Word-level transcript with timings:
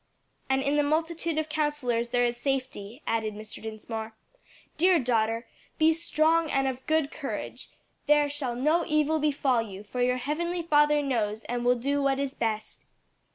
"And 0.49 0.63
in 0.63 0.77
the 0.77 0.81
multitude 0.81 1.37
of 1.37 1.47
counsellors 1.47 2.09
there 2.09 2.25
is 2.25 2.35
safety," 2.35 3.03
added 3.05 3.35
Mr. 3.35 3.61
Dinsmore. 3.61 4.15
"Dear 4.75 4.97
daughter, 4.97 5.45
'be 5.77 5.93
strong 5.93 6.49
and 6.49 6.67
of 6.67 6.77
a 6.77 6.87
good 6.87 7.11
courage;' 7.11 7.69
there 8.07 8.27
shall 8.27 8.55
no 8.55 8.83
evil 8.87 9.19
befall 9.19 9.61
you, 9.61 9.83
for 9.83 10.01
your 10.01 10.17
heavenly 10.17 10.63
Father 10.63 11.03
knows, 11.03 11.43
and 11.43 11.63
will 11.63 11.75
do 11.75 12.01
what 12.01 12.17
is 12.17 12.33
best." 12.33 12.83